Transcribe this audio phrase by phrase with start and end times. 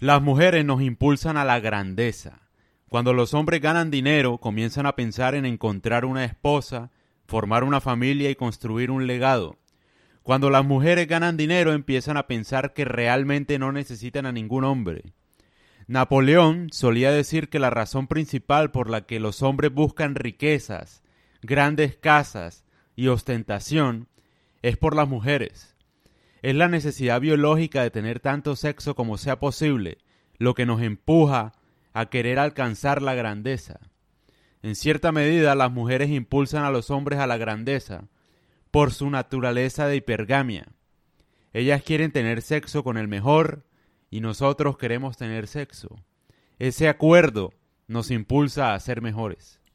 [0.00, 2.48] Las mujeres nos impulsan a la grandeza.
[2.88, 6.92] Cuando los hombres ganan dinero, comienzan a pensar en encontrar una esposa,
[7.26, 9.58] formar una familia y construir un legado.
[10.22, 15.14] Cuando las mujeres ganan dinero, empiezan a pensar que realmente no necesitan a ningún hombre.
[15.88, 21.02] Napoleón solía decir que la razón principal por la que los hombres buscan riquezas,
[21.42, 24.06] grandes casas y ostentación
[24.62, 25.74] es por las mujeres.
[26.42, 29.98] Es la necesidad biológica de tener tanto sexo como sea posible
[30.38, 31.52] lo que nos empuja
[31.92, 33.80] a querer alcanzar la grandeza.
[34.62, 38.08] En cierta medida las mujeres impulsan a los hombres a la grandeza
[38.70, 40.68] por su naturaleza de hipergamia.
[41.52, 43.64] Ellas quieren tener sexo con el mejor
[44.10, 46.04] y nosotros queremos tener sexo.
[46.58, 47.52] Ese acuerdo
[47.86, 49.60] nos impulsa a ser mejores.